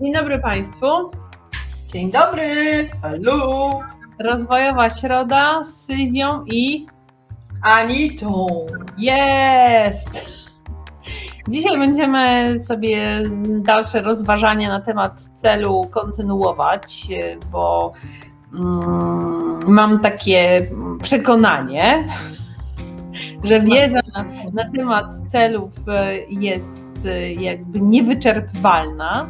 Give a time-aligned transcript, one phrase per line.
[0.00, 0.86] Dzień dobry Państwu.
[1.92, 2.44] Dzień dobry,
[3.02, 3.80] hallo.
[4.18, 6.86] Rozwojowa Środa z Sylwią i
[7.62, 8.46] Anitą.
[8.98, 10.26] Jest!
[11.48, 13.22] Dzisiaj będziemy sobie
[13.60, 17.06] dalsze rozważania na temat celu kontynuować,
[17.52, 17.92] bo
[18.54, 20.70] mm, mam takie
[21.02, 22.08] przekonanie,
[23.44, 25.70] że wiedza na, na temat celów
[26.28, 26.84] jest
[27.38, 29.28] jakby niewyczerpywalna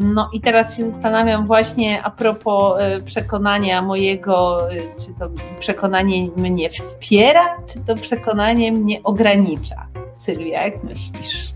[0.00, 5.28] no i teraz się zastanawiam właśnie a propos y, przekonania mojego, y, czy to
[5.60, 9.86] przekonanie mnie wspiera, czy to przekonanie mnie ogranicza.
[10.14, 11.52] Sylwia, jak myślisz?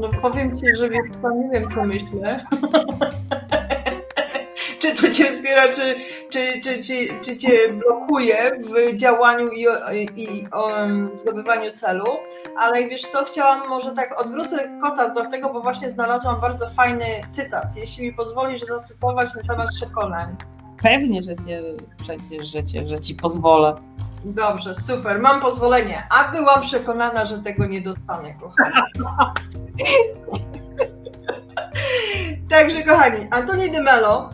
[0.00, 1.08] No powiem Ci, że wiesz,
[1.42, 2.44] nie wiem co myślę.
[5.00, 5.96] to Cię wspiera, czy,
[6.30, 9.66] czy, czy, czy, czy Cię blokuje w działaniu i,
[10.16, 12.06] i, um, zdobywaniu celu.
[12.58, 17.06] Ale wiesz co, chciałam może tak odwrócę kota do tego, bo właśnie znalazłam bardzo fajny
[17.30, 17.76] cytat.
[17.76, 20.36] Jeśli mi pozwolisz zacytować na temat przekonań.
[20.82, 21.62] Pewnie, że cię
[22.02, 23.74] przecież, że, cię, że ci pozwolę.
[24.24, 26.02] Dobrze, super, mam pozwolenie.
[26.10, 28.86] A byłam przekonana, że tego nie dostanę, kochana.
[32.50, 34.30] Także kochani, Antoni de Mello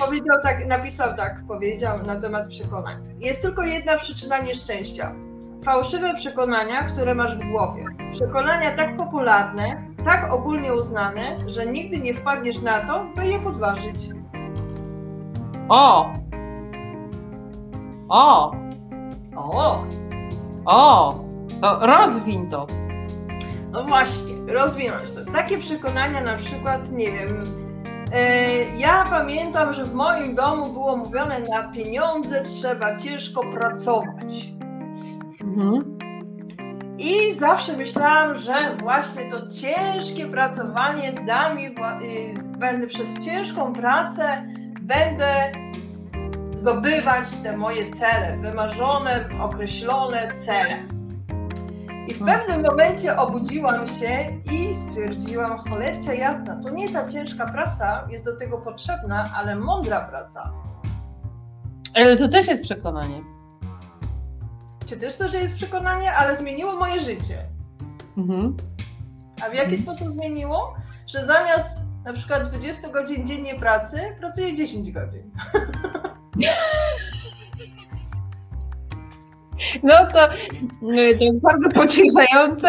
[0.00, 2.96] powiedział tak, napisał tak, powiedział na temat przekonań.
[3.20, 5.12] Jest tylko jedna przyczyna nieszczęścia.
[5.64, 7.84] Fałszywe przekonania, które masz w głowie.
[8.12, 14.08] Przekonania tak popularne, tak ogólnie uznane, że nigdy nie wpadniesz na to, by je podważyć.
[15.68, 16.12] O!
[18.08, 18.52] O!
[19.36, 19.84] O!
[20.64, 21.14] O!
[21.60, 22.66] To rozwiń to.
[23.72, 25.32] No właśnie, rozwinąć to.
[25.32, 27.44] Takie przekonania na przykład, nie wiem,
[28.76, 34.52] ja pamiętam, że w moim domu było mówione, na pieniądze trzeba ciężko pracować.
[35.44, 35.98] Mhm.
[36.98, 41.72] I zawsze myślałam, że właśnie to ciężkie pracowanie da mi, y,
[42.58, 44.44] będę przez ciężką pracę,
[44.80, 45.52] będę
[46.54, 50.99] zdobywać te moje cele, wymarzone, określone cele.
[52.08, 58.06] I w pewnym momencie obudziłam się i stwierdziłam, cholercia jasna, to nie ta ciężka praca
[58.10, 60.52] jest do tego potrzebna, ale mądra praca.
[61.94, 63.22] Ale to też jest przekonanie.
[64.86, 67.38] Czy też to, że jest przekonanie, ale zmieniło moje życie.
[68.16, 68.56] Mhm.
[69.36, 69.76] A w jaki mhm.
[69.76, 70.74] sposób zmieniło?
[71.06, 75.30] Że zamiast na przykład 20 godzin dziennie pracy, pracuję 10 godzin.
[79.82, 80.24] No to,
[80.92, 82.68] y, to jest bardzo pocieszające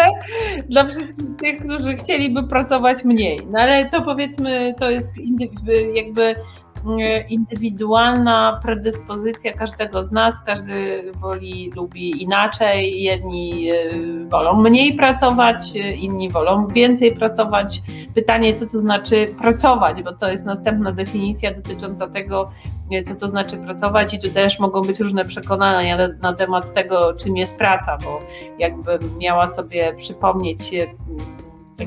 [0.70, 3.40] dla wszystkich tych, którzy chcieliby pracować mniej.
[3.52, 5.12] No ale to powiedzmy, to jest
[5.96, 6.36] jakby
[7.30, 13.02] indywidualna predyspozycja każdego z nas, każdy woli, lubi inaczej.
[13.02, 13.76] Jedni e,
[14.30, 17.82] wolą mniej pracować, inni wolą więcej pracować.
[18.16, 22.52] Pytanie, co to znaczy pracować, bo to jest następna definicja dotycząca tego,
[23.06, 27.14] co to znaczy pracować, i tu też mogą być różne przekonania na, na temat tego,
[27.14, 28.20] czym jest praca, bo
[28.60, 30.72] jakbym miała sobie przypomnieć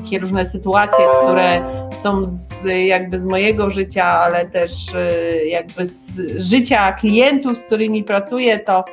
[0.01, 1.63] takie różne sytuacje, które
[2.03, 6.19] są z, jakby z mojego życia, ale też y, jakby z
[6.51, 8.85] życia klientów, z którymi pracuję, to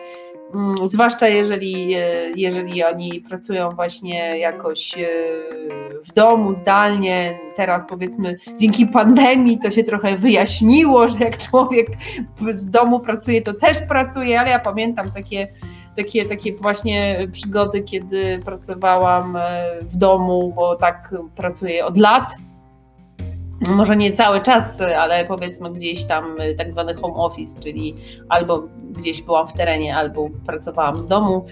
[0.54, 5.08] mm, zwłaszcza jeżeli, y, jeżeli oni pracują właśnie jakoś y,
[6.04, 11.86] w domu, zdalnie, teraz powiedzmy dzięki pandemii to się trochę wyjaśniło, że jak człowiek
[12.50, 15.48] z domu pracuje, to też pracuje, ale ja pamiętam takie
[15.96, 22.32] takie, takie właśnie przygody, kiedy pracowałam e, w domu, bo tak pracuję od lat.
[23.68, 27.94] Może nie cały czas, ale powiedzmy gdzieś tam e, tak zwany home office, czyli
[28.28, 31.46] albo gdzieś byłam w terenie, albo pracowałam z domu.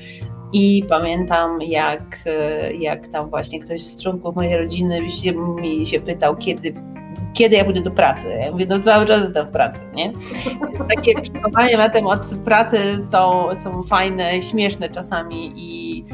[0.53, 6.01] I pamiętam, jak, e, jak tam właśnie ktoś z członków mojej rodziny się, mi się
[6.01, 6.75] pytał, kiedy
[7.33, 8.29] kiedy ja pójdę do pracy.
[8.41, 10.13] Ja mówię, no cały czas jestem w pracy, nie?
[10.89, 12.79] Takie przekonania na temat pracy
[13.11, 16.05] są, są fajne, śmieszne czasami i,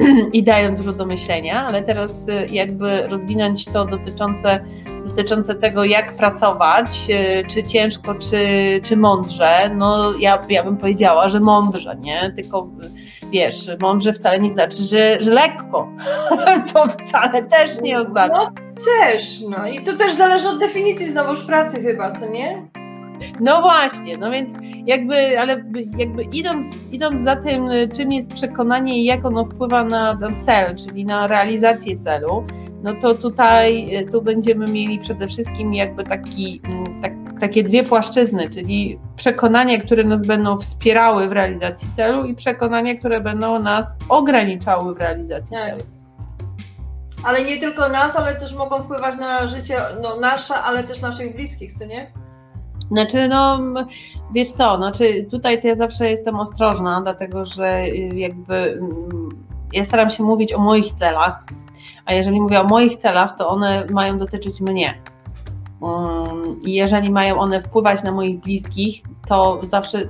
[0.38, 4.60] i dają dużo do myślenia, ale teraz y, jakby rozwinąć to dotyczące,
[5.06, 8.44] dotyczące tego, jak pracować, y, czy ciężko, czy,
[8.82, 12.32] czy mądrze, no ja, ja bym powiedziała, że mądrze, nie?
[12.36, 12.68] Tylko
[13.32, 15.88] wiesz, mądrze wcale nie znaczy, że, że lekko.
[16.72, 18.52] to wcale też nie oznacza.
[18.84, 22.62] Też, no i to też zależy od definicji znowuż pracy chyba, co nie?
[23.40, 24.54] No właśnie, no więc
[24.86, 25.64] jakby, ale
[25.96, 30.76] jakby idąc, idąc za tym, czym jest przekonanie i jak ono wpływa na, na cel,
[30.76, 32.44] czyli na realizację celu,
[32.82, 38.50] no to tutaj tu będziemy mieli przede wszystkim jakby taki, mm, tak, takie dwie płaszczyzny,
[38.50, 44.94] czyli przekonania, które nas będą wspierały w realizacji celu i przekonania, które będą nas ograniczały
[44.94, 45.99] w realizacji celu.
[47.24, 51.34] Ale nie tylko nas, ale też mogą wpływać na życie no, nasze, ale też naszych
[51.34, 52.12] bliskich, co nie?
[52.90, 53.60] Znaczy, no
[54.34, 59.28] wiesz co, znaczy tutaj to ja zawsze jestem ostrożna, dlatego że y, jakby mm,
[59.72, 61.44] ja staram się mówić o moich celach,
[62.04, 65.02] a jeżeli mówię o moich celach, to one mają dotyczyć mnie.
[65.82, 70.08] Mm, I jeżeli mają one wpływać na moich bliskich, to zawsze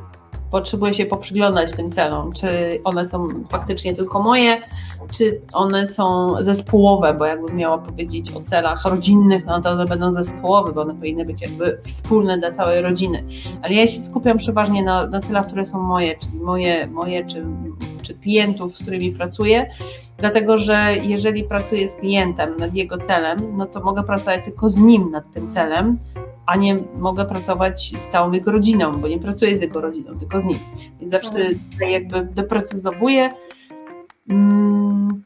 [0.50, 4.62] potrzebuję się poprzyglądać tym celom, czy one są faktycznie tylko moje,
[5.12, 10.12] czy one są zespołowe, bo jakbym miała powiedzieć o celach rodzinnych, no to one będą
[10.12, 13.24] zespołowe, bo one powinny być jakby wspólne dla całej rodziny.
[13.62, 17.44] Ale ja się skupiam przeważnie na, na celach, które są moje, czyli moje, moje czy,
[18.02, 19.70] czy klientów, z którymi pracuję,
[20.18, 24.78] dlatego że jeżeli pracuję z klientem nad jego celem, no to mogę pracować tylko z
[24.78, 25.98] nim nad tym celem,
[26.50, 30.40] a nie mogę pracować z całą jego rodziną, bo nie pracuję z jego rodziną, tylko
[30.40, 30.58] z nim.
[31.00, 31.58] Więc zawsze Mhm.
[31.72, 33.34] tutaj jakby doprecyzowuję.
[34.30, 35.22] Mm,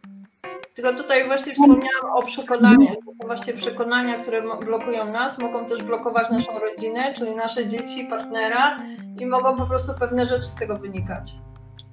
[0.74, 2.94] Tylko tutaj właśnie wspomniałam o przekonaniach.
[3.20, 8.78] To właśnie przekonania, które blokują nas, mogą też blokować naszą rodzinę, czyli nasze dzieci, partnera
[9.20, 11.32] i mogą po prostu pewne rzeczy z tego wynikać.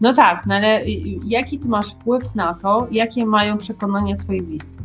[0.02, 0.82] No tak, no ale
[1.26, 4.82] jaki ty masz wpływ na to, jakie mają przekonania twoi bliscy?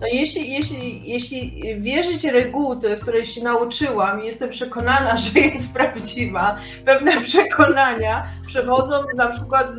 [0.00, 6.56] No jeśli, jeśli, jeśli wierzyć regułce, której się nauczyłam i jestem przekonana, że jest prawdziwa,
[6.84, 9.78] pewne przekonania przechodzą na przykład z,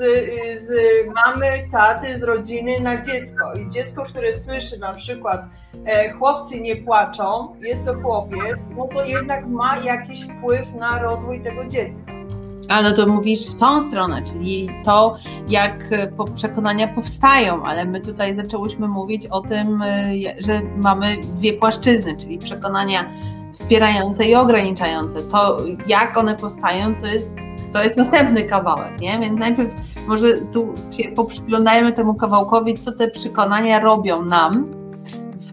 [0.60, 0.74] z
[1.16, 3.54] mamy, taty, z rodziny na dziecko.
[3.54, 5.48] I dziecko, które słyszy na przykład
[5.86, 11.44] e, chłopcy nie płaczą, jest to chłopiec, no to jednak ma jakiś wpływ na rozwój
[11.44, 12.25] tego dziecka.
[12.70, 15.18] A no to mówisz w tą stronę, czyli to,
[15.48, 21.54] jak e, przekonania powstają, ale my tutaj zaczęłyśmy mówić o tym, e, że mamy dwie
[21.54, 23.10] płaszczyzny, czyli przekonania
[23.54, 25.24] wspierające i ograniczające.
[25.24, 25.58] To,
[25.88, 27.34] jak one powstają, to jest,
[27.74, 29.20] to jest następny kawałek, nie?
[29.20, 29.74] Więc najpierw
[30.08, 34.85] może tu się poprzyglądajmy temu kawałkowi, co te przekonania robią nam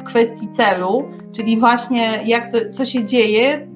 [0.05, 3.67] kwestii celu, czyli właśnie jak to, co się dzieje e,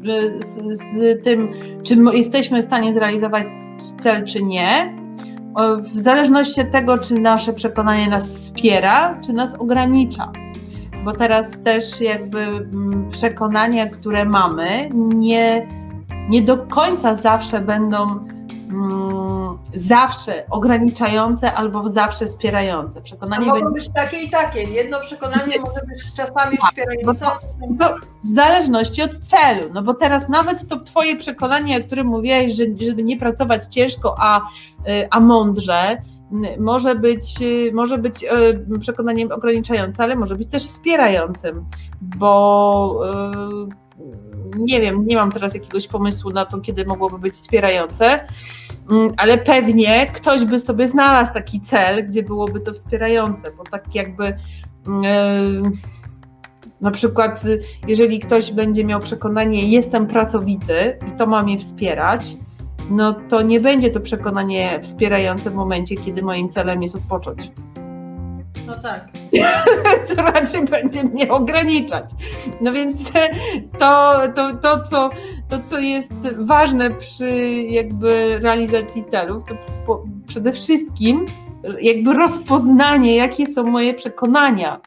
[0.44, 1.52] z, z tym,
[1.82, 3.46] czy my jesteśmy w stanie zrealizować
[4.00, 4.96] cel, czy nie,
[5.94, 10.32] w zależności od tego, czy nasze przekonanie nas wspiera, czy nas ogranicza.
[11.04, 15.68] Bo teraz też jakby mm, przekonania, które mamy, nie,
[16.28, 18.26] nie do końca zawsze będą
[18.70, 19.15] mm,
[19.74, 23.00] zawsze ograniczające albo zawsze wspierające.
[23.02, 24.62] Przekonanie mogą będzie być takie i takie.
[24.62, 29.94] Jedno przekonanie może być czasami Tak, wspierające, to- to w zależności od celu, no bo
[29.94, 35.08] teraz nawet to twoje przekonanie, o którym mówiłaś, że, żeby nie pracować ciężko, a, y,
[35.10, 36.02] a mądrze,
[36.58, 38.24] może być, y, może być
[38.74, 41.64] y, przekonaniem ograniczającym, ale może być też wspierającym,
[42.00, 43.00] bo
[44.56, 48.26] nie wiem, nie mam teraz jakiegoś pomysłu na to, kiedy mogłoby być wspierające,
[49.16, 54.26] ale pewnie ktoś by sobie znalazł taki cel, gdzie byłoby to wspierające, bo tak jakby
[54.26, 54.34] y,
[56.80, 57.44] na przykład,
[57.88, 62.36] jeżeli ktoś będzie miał przekonanie, jestem pracowity i to ma mnie wspierać,
[62.90, 67.52] no to nie będzie to przekonanie wspierające w momencie, kiedy moim celem jest odpocząć.
[68.66, 69.08] No tak.
[70.16, 72.04] To raczej będzie mnie ograniczać.
[72.60, 73.28] No więc e,
[73.78, 75.10] to, to, to, co,
[75.48, 77.30] to co jest ważne przy
[77.68, 79.54] jakby realizacji celów, to
[79.86, 81.26] po, przede wszystkim
[81.80, 84.80] jakby rozpoznanie, jakie są moje przekonania.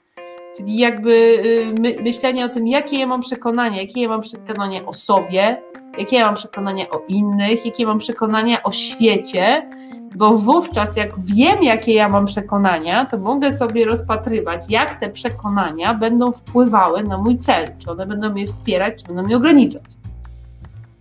[0.58, 4.86] Czyli jakby y, my, myślenie o tym, jakie ja mam przekonania, jakie ja mam przekonania
[4.86, 5.62] o sobie,
[5.98, 9.70] jakie ja mam przekonania o innych, jakie mam przekonania o świecie,
[10.16, 15.94] bo wówczas jak wiem, jakie ja mam przekonania, to mogę sobie rozpatrywać, jak te przekonania
[15.94, 19.84] będą wpływały na mój cel, czy one będą mnie wspierać, czy będą mnie ograniczać.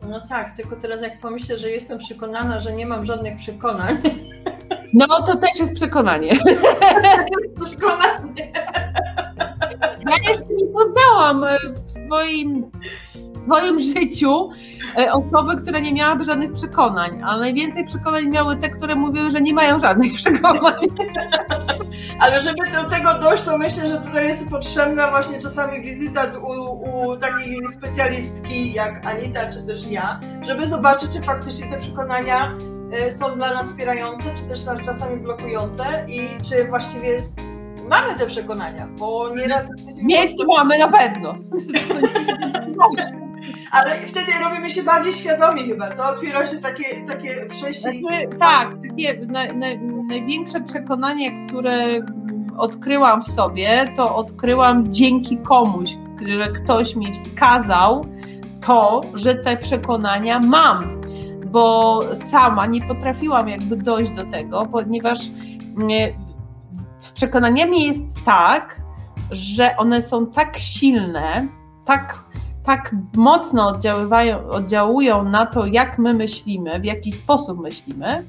[0.08, 3.98] No tak, tylko teraz jak pomyślę, że jestem przekonana, że nie mam żadnych przekonań.
[4.92, 6.32] No to też jest przekonanie.
[7.66, 8.52] Przekonanie.
[10.10, 12.70] Ja jeszcze nie poznałam e, w swoim,
[13.48, 14.50] swoim życiu
[14.98, 19.40] e, osoby, która nie miałaby żadnych przekonań, a najwięcej przekonań miały te, które mówiły, że
[19.40, 20.74] nie mają żadnych przekonań.
[22.20, 27.10] Ale żeby do tego dojść, to myślę, że tutaj jest potrzebna właśnie czasami wizyta u,
[27.10, 32.58] u takiej specjalistki jak Anita czy też ja, żeby zobaczyć, czy faktycznie te przekonania
[33.08, 37.40] y, są dla nas wspierające, czy też czasami blokujące i czy właściwie jest,
[37.88, 39.70] mamy te przekonania, bo nieraz...
[40.02, 41.34] Mieć mamy na pewno.
[43.72, 46.08] Ale wtedy robimy się bardziej świadomi chyba, co?
[46.08, 47.90] Otwiera się takie, takie przejście.
[48.00, 48.68] Znaczy, tak,
[50.08, 51.86] największe przekonanie, które
[52.58, 55.90] odkryłam w sobie, to odkryłam dzięki komuś,
[56.26, 58.06] że ktoś mi wskazał
[58.66, 61.00] to, że te przekonania mam,
[61.46, 65.18] bo sama nie potrafiłam jakby dojść do tego, ponieważ
[65.76, 65.88] mm,
[66.98, 68.80] z przekonaniami jest tak,
[69.30, 71.48] że one są tak silne,
[71.84, 72.24] tak,
[72.68, 78.24] tak mocno oddziaływają, oddziałują na to, jak my myślimy, w jaki sposób myślimy,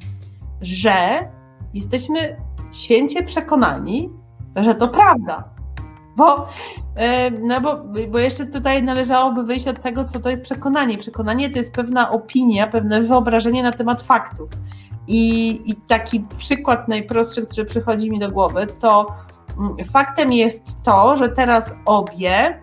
[0.61, 1.27] że
[1.73, 2.37] jesteśmy
[2.71, 4.09] święcie przekonani,
[4.55, 5.43] że to prawda.
[6.15, 6.47] Bo,
[6.95, 7.77] e, no bo,
[8.11, 10.97] bo jeszcze tutaj należałoby wyjść od tego, co to jest przekonanie.
[10.97, 14.49] Przekonanie to jest pewna opinia, pewne wyobrażenie na temat faktów.
[15.07, 19.07] I, i taki przykład najprostszy, który przychodzi mi do głowy, to
[19.57, 22.61] mm, faktem jest to, że teraz obie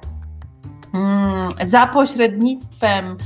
[1.67, 3.17] za pośrednictwem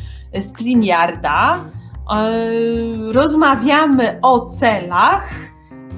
[0.41, 1.65] StreamYarda
[2.11, 5.31] yy, rozmawiamy o celach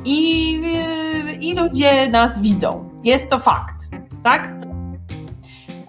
[0.05, 2.91] i, yy, i ludzie nas widzą.
[3.05, 3.83] Jest to fakt
[4.23, 4.53] tak?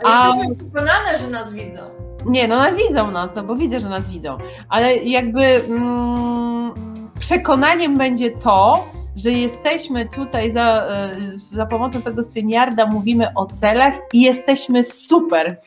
[0.06, 1.80] A jesteśmy przekonane, że nas widzą.
[2.26, 4.38] Nie, no widzą nas, no bo widzę, że nas widzą,
[4.70, 6.72] ale jakby mm,
[7.20, 13.94] przekonaniem będzie to, że jesteśmy tutaj za, e, za pomocą tego syniarda, mówimy o celach
[14.14, 15.62] i jesteśmy super.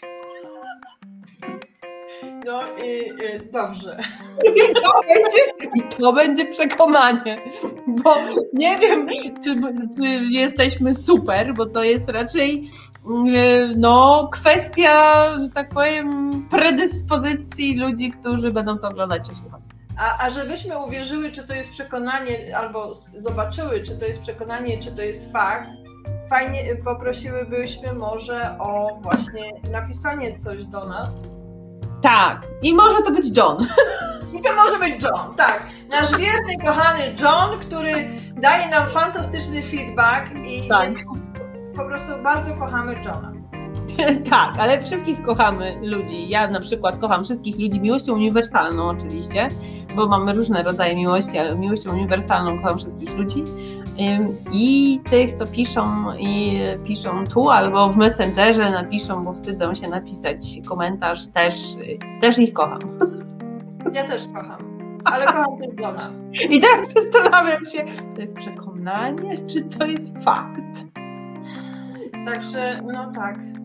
[2.47, 3.97] No i, i dobrze.
[4.45, 7.39] I to, będzie, I to będzie przekonanie,
[7.87, 8.17] bo
[8.53, 9.09] nie wiem,
[9.45, 9.55] czy,
[9.97, 12.69] czy jesteśmy super, bo to jest raczej
[13.07, 19.66] mm, no, kwestia, że tak powiem, predyspozycji ludzi, którzy będą to oglądać czy słuchać.
[19.99, 24.93] A, a żebyśmy uwierzyły, czy to jest przekonanie, albo zobaczyły, czy to jest przekonanie, czy
[24.93, 25.71] to jest fakt,
[26.31, 31.25] fajnie poprosiłybyśmy może o właśnie napisanie coś do nas
[32.03, 33.67] tak, i może to być John.
[34.39, 35.67] I to może być John, tak.
[35.91, 37.93] Nasz wierny, kochany John, który
[38.41, 40.85] daje nam fantastyczny feedback i tak.
[40.85, 40.99] jest,
[41.77, 43.36] po prostu bardzo kochamy Johna.
[44.31, 46.29] tak, ale wszystkich kochamy ludzi.
[46.29, 49.49] Ja na przykład kocham wszystkich ludzi miłością uniwersalną oczywiście,
[49.97, 53.45] bo mamy różne rodzaje miłości, ale miłością uniwersalną kocham wszystkich ludzi.
[54.53, 60.61] I tych, co piszą i piszą tu albo w Messengerze napiszą, bo wstydzą się napisać
[60.69, 61.55] komentarz, też,
[62.21, 62.79] też ich kocham.
[63.95, 64.59] Ja też kocham,
[65.05, 66.11] ale kocham Dona.
[66.51, 67.85] I teraz zastanawiam się,
[68.15, 70.85] to jest przekonanie, czy to jest fakt?
[72.25, 73.56] Także, no tak.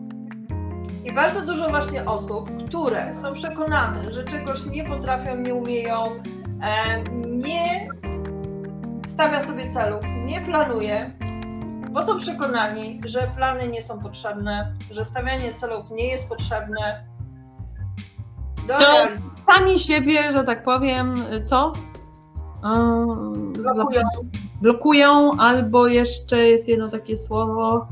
[1.04, 6.10] I bardzo dużo właśnie osób, które są przekonane, że czegoś nie potrafią, nie umieją,
[7.24, 7.88] nie
[9.06, 11.12] stawia sobie celów, nie planuje,
[11.90, 17.04] bo są przekonani, że plany nie są potrzebne, że stawianie celów nie jest potrzebne.
[18.68, 18.86] Do to
[19.54, 21.72] sami siebie, że tak powiem, co?
[23.52, 24.02] blokują.
[24.60, 27.86] blokują, albo jeszcze jest jedno takie słowo.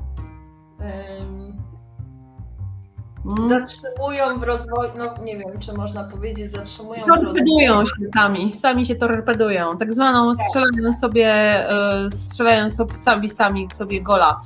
[3.49, 8.95] Zatrzymują w rozwoju, no nie wiem, czy można powiedzieć, zatrzymują Torpedują się sami, sami się
[8.95, 10.47] torpedują, tak zwaną tak.
[10.47, 11.31] strzelają sobie,
[11.71, 14.41] e, strzelają sobie sami, sami sobie gola.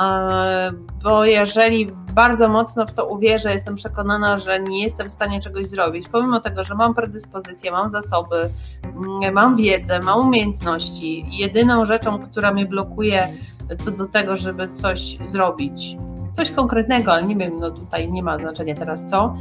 [0.00, 0.72] E,
[1.02, 5.68] bo jeżeli bardzo mocno w to uwierzę, jestem przekonana, że nie jestem w stanie czegoś
[5.68, 8.50] zrobić, pomimo tego, że mam predyspozycje, mam zasoby,
[8.84, 13.34] mm, mam wiedzę, mam umiejętności, jedyną rzeczą, która mnie blokuje
[13.78, 15.96] co do tego, żeby coś zrobić,
[16.40, 19.36] coś konkretnego, ale nie wiem, no tutaj nie ma znaczenia teraz co,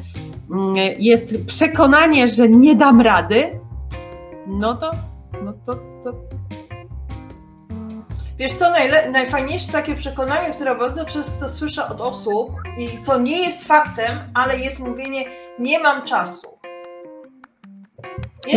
[0.52, 3.60] mm, jest przekonanie, że nie dam rady,
[4.48, 4.92] no to,
[5.44, 6.14] no to, to...
[8.38, 13.38] Wiesz co, najle- najfajniejsze takie przekonanie, które bardzo często słyszę od osób i co nie
[13.44, 15.26] jest faktem, ale jest mówienie
[15.60, 16.59] nie mam czasu.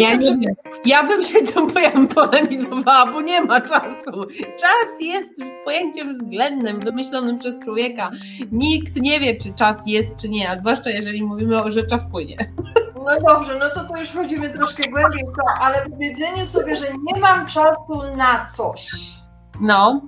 [0.01, 0.55] Ja, nie wiem.
[0.85, 1.67] ja bym się tym
[2.15, 4.11] polemizowała, bo nie ma czasu.
[4.61, 5.31] Czas jest
[5.65, 8.11] pojęciem względnym, wymyślonym przez człowieka.
[8.53, 12.53] Nikt nie wie, czy czas jest, czy nie, a zwłaszcza jeżeli mówimy, że czas płynie.
[12.95, 17.21] No dobrze, no to, to już wchodzimy troszkę głębiej, to, ale powiedzenie sobie, że nie
[17.21, 18.91] mam czasu na coś.
[19.61, 20.03] No,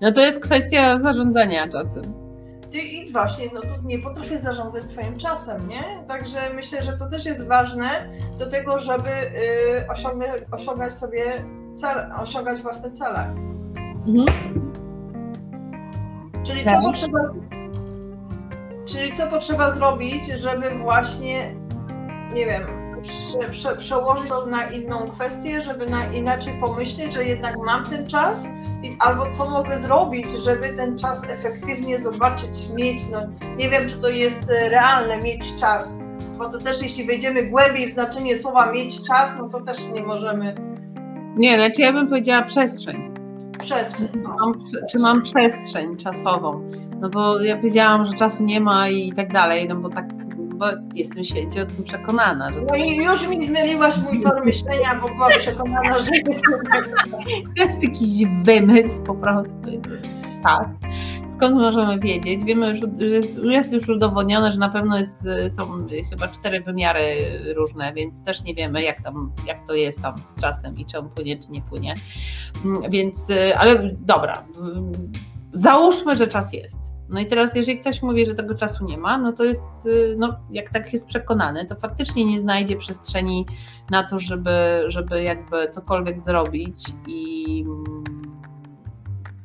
[0.00, 2.23] no to jest kwestia zarządzania czasem.
[2.78, 6.04] I właśnie, no to nie potrafię zarządzać swoim czasem, nie?
[6.08, 12.10] Także myślę, że to też jest ważne do tego, żeby y, osiągnąć, osiągać sobie cele,
[12.22, 13.34] osiągać własne cele.
[14.06, 14.26] Mhm.
[16.44, 16.80] Czyli tak.
[16.80, 17.18] co potrzeba
[18.86, 21.54] Czyli co potrzeba zrobić, żeby właśnie,
[22.34, 27.58] nie wiem, prze, prze, przełożyć to na inną kwestię, żeby na inaczej pomyśleć, że jednak
[27.58, 28.48] mam ten czas,
[29.00, 32.98] albo co mogę zrobić, żeby ten czas efektywnie zobaczyć, mieć.
[33.12, 33.18] No,
[33.56, 36.00] nie wiem, czy to jest e, realne mieć czas,
[36.38, 40.02] bo to też jeśli wejdziemy głębiej w znaczenie słowa mieć czas, no to też nie
[40.02, 40.54] możemy.
[41.36, 43.14] Nie, znaczy ja bym powiedziała przestrzeń.
[43.60, 44.08] Przestrzeń.
[44.22, 44.36] No.
[44.38, 44.54] Mam,
[44.90, 46.70] czy mam przestrzeń czasową?
[47.00, 50.04] No bo ja powiedziałam, że czasu nie ma i tak dalej, no bo tak
[50.54, 52.52] bo jestem święcie o tym przekonana.
[52.52, 52.60] Że...
[52.60, 56.42] No i już mi zmieniłaś mój tor myślenia, bo byłam przekonana, że jest
[57.56, 59.58] to jest jakiś wymysł po prostu.
[60.42, 60.72] Czas.
[61.32, 62.44] skąd możemy wiedzieć?
[62.44, 67.14] Wiemy już, że jest, jest już udowodnione, że na pewno jest, są chyba cztery wymiary
[67.56, 70.98] różne, więc też nie wiemy, jak, tam, jak to jest tam z czasem i czy
[70.98, 71.94] on płynie, czy nie płynie.
[72.64, 74.44] Mm, więc, ale dobra,
[75.52, 76.93] załóżmy, że czas jest.
[77.08, 79.62] No i teraz, jeżeli ktoś mówi, że tego czasu nie ma, no to jest,
[80.18, 83.46] no, jak tak jest przekonany, to faktycznie nie znajdzie przestrzeni
[83.90, 87.64] na to, żeby, żeby jakby cokolwiek zrobić i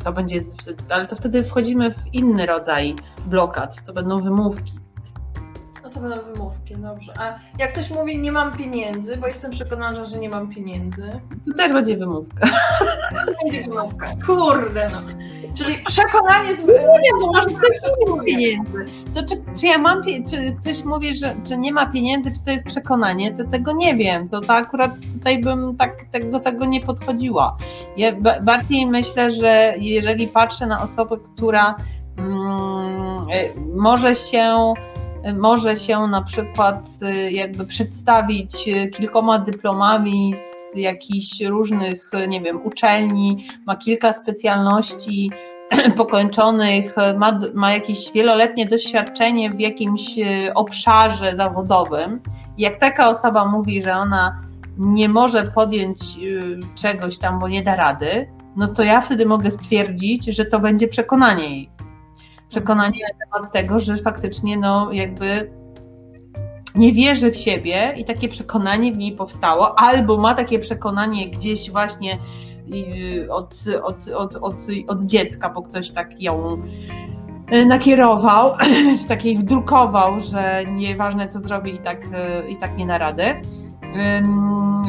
[0.03, 0.39] to będzie,
[0.89, 4.73] ale to wtedy wchodzimy w inny rodzaj blokad, to będą wymówki.
[5.83, 7.13] No to będą wymówki, dobrze.
[7.17, 11.09] A jak ktoś mówi, nie mam pieniędzy, bo jestem przekonana, że nie mam pieniędzy.
[11.47, 12.47] To też będzie wymówka.
[13.43, 14.07] Będzie wymówka.
[14.25, 15.01] Kurde no.
[15.53, 16.67] Czyli przekonanie z...
[16.67, 18.85] Nie wiem, bo może ktoś nie ma pieniędzy.
[19.15, 22.51] To czy, czy ja mam, czy ktoś mówi, że, że nie ma pieniędzy, czy to
[22.51, 24.29] jest przekonanie, to tego nie wiem.
[24.29, 27.57] To, to akurat tutaj bym tak, tak do tego nie podchodziła.
[27.97, 31.75] Ja bardziej myślę, że jeżeli patrzę na osobę, która
[32.17, 34.73] mm, y, może się
[35.37, 42.65] może się na przykład y, jakby przedstawić y, kilkoma dyplomami z jakichś różnych, nie wiem,
[42.65, 45.31] uczelni, ma kilka specjalności
[45.97, 52.19] pokończonych, ma, ma jakieś wieloletnie doświadczenie w jakimś y, obszarze zawodowym.
[52.57, 54.41] Jak taka osoba mówi, że ona
[54.77, 55.99] nie może podjąć
[56.75, 60.87] czegoś tam, bo nie da rady, no to ja wtedy mogę stwierdzić, że to będzie
[60.87, 61.69] przekonanie jej
[62.49, 65.51] przekonanie na temat tego, że faktycznie no jakby
[66.75, 71.71] nie wierzy w siebie i takie przekonanie w niej powstało, albo ma takie przekonanie gdzieś
[71.71, 72.17] właśnie
[72.73, 76.61] y, od, od, od, od, od dziecka, bo ktoś tak ją
[77.53, 78.55] y, nakierował,
[79.01, 83.41] czy takiej wdrukował, że nieważne co zrobi i tak, y, i tak nie na radę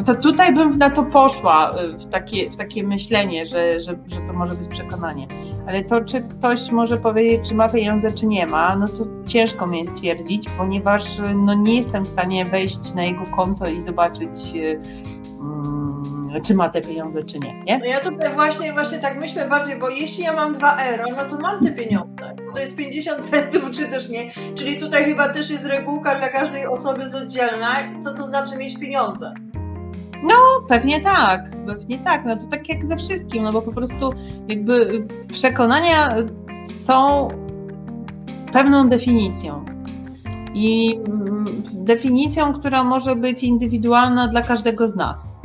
[0.05, 4.21] to tutaj bym na to poszła, y, w takie, w takie myślenie, że, że, że
[4.27, 5.27] to może być przekonanie.
[5.69, 9.67] Ale to, czy ktoś może powiedzieć, czy ma pieniądze, czy nie ma, no to ciężko
[9.67, 14.31] mi jest stwierdzić, ponieważ no, nie jestem w stanie wejść na jego konto i zobaczyć.
[16.45, 17.79] Czy ma te pieniądze, czy nie, nie?
[17.79, 21.29] No ja tutaj właśnie, właśnie tak myślę bardziej, bo jeśli ja mam 2 euro, no
[21.29, 22.37] to mam te pieniądze.
[22.55, 24.31] To jest 50 centów, czy też nie.
[24.55, 28.79] Czyli tutaj chyba też jest regułka dla każdej osoby z oddzielna, co to znaczy mieć
[28.79, 29.35] pieniądze.
[30.23, 30.35] No,
[30.69, 32.25] pewnie tak, pewnie tak.
[32.25, 34.13] No to tak jak ze wszystkim, no bo po prostu
[34.49, 36.15] jakby przekonania
[36.71, 37.29] są
[38.53, 39.65] pewną definicją.
[40.55, 45.40] I mm, definicją, która może być indywidualna dla każdego z nas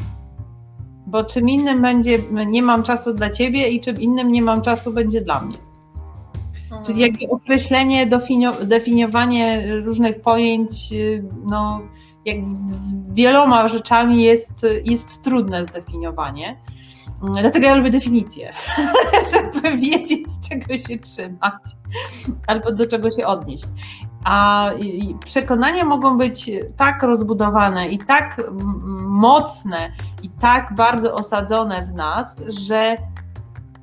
[1.15, 4.93] bo czym innym będzie nie mam czasu dla ciebie i czym innym nie mam czasu
[4.93, 5.57] będzie dla mnie.
[6.63, 6.85] Mhm.
[6.85, 8.07] Czyli jakby określenie,
[8.61, 11.81] definiowanie różnych pojęć, y, no,
[12.25, 16.57] jak z wieloma rzeczami jest, jest trudne zdefiniowanie.
[17.41, 18.53] Dlatego ja lubię definicję,
[19.33, 21.63] żeby wiedzieć, czego się trzymać
[22.47, 23.65] albo do czego się odnieść.
[24.25, 24.69] A
[25.25, 28.41] przekonania mogą być tak rozbudowane i tak
[29.07, 29.91] mocne
[30.23, 32.97] i tak bardzo osadzone w nas, że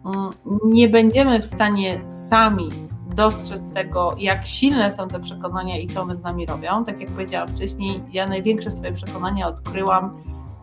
[0.05, 0.31] mm,
[0.64, 2.68] nie będziemy w stanie sami
[3.14, 6.85] dostrzec tego, jak silne są te przekonania i co one z nami robią.
[6.85, 10.22] Tak jak powiedziałam wcześniej, ja największe swoje przekonania odkryłam,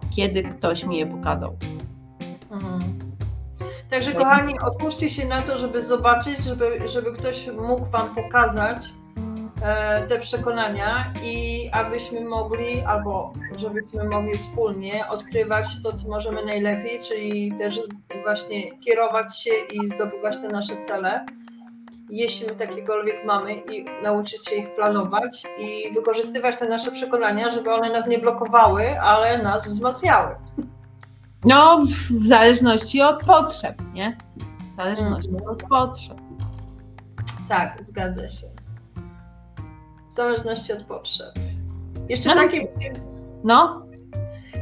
[0.09, 1.57] kiedy ktoś mi je pokazał.
[2.51, 2.99] Mhm.
[3.89, 8.93] Także kochani, otwórzcie się na to, żeby zobaczyć, żeby, żeby ktoś mógł Wam pokazać,
[10.07, 17.53] te przekonania i abyśmy mogli, albo żebyśmy mogli wspólnie odkrywać to, co możemy najlepiej, czyli
[17.57, 17.79] też
[18.23, 21.25] właśnie kierować się i zdobywać te nasze cele,
[22.09, 27.73] jeśli my takiekolwiek mamy i nauczyć się ich planować i wykorzystywać te nasze przekonania, żeby
[27.73, 30.35] one nas nie blokowały, ale nas wzmacniały.
[31.45, 34.17] No, w zależności od potrzeb, nie?
[34.73, 35.47] W zależności mm.
[35.47, 36.17] od potrzeb.
[37.49, 38.58] Tak, zgadza się
[40.09, 41.33] w zależności od potrzeb.
[42.09, 42.41] Jeszcze no.
[42.41, 42.67] takie.
[43.43, 43.85] No.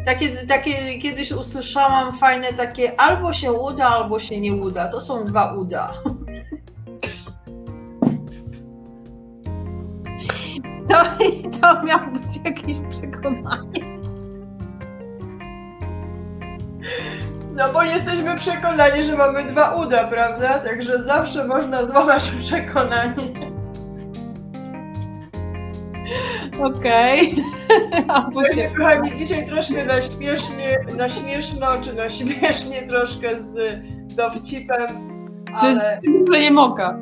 [0.06, 4.88] Takie, takie kiedyś usłyszałam fajne takie albo się uda, albo się nie uda.
[4.88, 5.94] To są dwa uda.
[10.90, 11.04] To,
[11.62, 14.00] to miało być jakieś przekonanie.
[17.56, 20.60] No bo jesteśmy przekonani, że mamy dwa uda, prawda?
[20.60, 23.57] Także zawsze można złamać przekonanie.
[26.64, 27.36] Okej.
[28.08, 28.72] Okay.
[28.78, 33.82] Kochani, dzisiaj troszkę na śmiesznie, na śmieszno, czy na śmiesznie troszkę z
[34.16, 34.88] dowcipem.
[35.60, 35.96] Czy ale...
[35.96, 37.00] z przymrużeniem oka?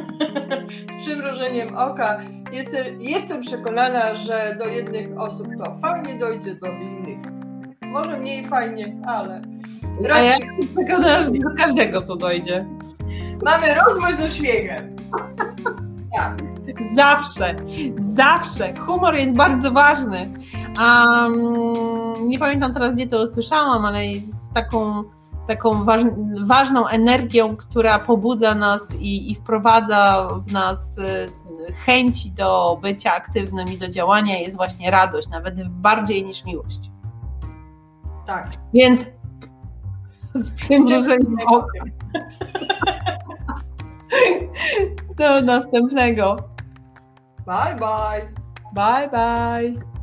[0.92, 2.20] z przymrużeniem oka.
[2.52, 7.40] Jestem, jestem przekonana, że do jednych osób to fajnie dojdzie, do innych
[7.90, 9.42] może mniej fajnie, ale...
[10.12, 10.38] A ja
[11.30, 12.66] do każdego to dojdzie.
[13.44, 14.96] Mamy rozwój z uśmiechem.
[16.94, 17.54] Zawsze,
[17.96, 18.74] zawsze.
[18.76, 20.32] Humor jest bardzo ważny.
[20.78, 25.04] Um, nie pamiętam teraz, gdzie to usłyszałam, ale jest taką,
[25.48, 26.02] taką waż,
[26.42, 33.68] ważną energią, która pobudza nas i, i wprowadza w nas y, chęci do bycia aktywnym
[33.68, 36.90] i do działania, jest właśnie radość, nawet bardziej niż miłość.
[38.26, 38.50] Tak.
[38.74, 39.06] Więc
[40.34, 41.80] z przymrużeniem oka.
[45.16, 46.36] Do następnego.
[47.50, 48.28] Bye bye.
[48.72, 49.99] Bye, bye.